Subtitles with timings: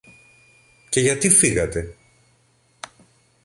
[0.89, 1.95] Και γιατί φύγατε;